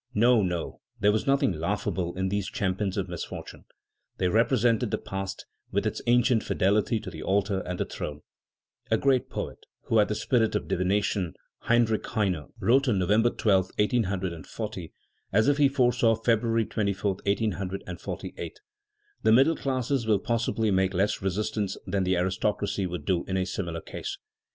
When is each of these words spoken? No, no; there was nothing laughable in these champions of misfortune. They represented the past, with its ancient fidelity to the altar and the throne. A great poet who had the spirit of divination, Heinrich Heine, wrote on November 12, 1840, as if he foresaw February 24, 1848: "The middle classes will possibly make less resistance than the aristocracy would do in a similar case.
No, 0.15 0.41
no; 0.41 0.81
there 0.99 1.11
was 1.11 1.27
nothing 1.27 1.51
laughable 1.51 2.17
in 2.17 2.29
these 2.29 2.49
champions 2.49 2.97
of 2.97 3.07
misfortune. 3.07 3.65
They 4.17 4.29
represented 4.29 4.89
the 4.89 4.97
past, 4.97 5.45
with 5.71 5.85
its 5.85 6.01
ancient 6.07 6.43
fidelity 6.43 6.99
to 7.01 7.11
the 7.11 7.21
altar 7.21 7.59
and 7.67 7.79
the 7.79 7.85
throne. 7.85 8.23
A 8.89 8.97
great 8.97 9.29
poet 9.29 9.59
who 9.83 9.99
had 9.99 10.07
the 10.07 10.15
spirit 10.15 10.55
of 10.55 10.67
divination, 10.67 11.35
Heinrich 11.59 12.03
Heine, 12.07 12.47
wrote 12.59 12.87
on 12.87 12.97
November 12.97 13.29
12, 13.29 13.65
1840, 13.77 14.91
as 15.31 15.47
if 15.47 15.57
he 15.57 15.69
foresaw 15.69 16.15
February 16.15 16.65
24, 16.65 17.17
1848: 17.23 18.59
"The 19.21 19.31
middle 19.31 19.55
classes 19.55 20.07
will 20.07 20.17
possibly 20.17 20.71
make 20.71 20.95
less 20.95 21.21
resistance 21.21 21.77
than 21.85 22.05
the 22.05 22.17
aristocracy 22.17 22.87
would 22.87 23.05
do 23.05 23.23
in 23.25 23.37
a 23.37 23.45
similar 23.45 23.81
case. 23.81 24.17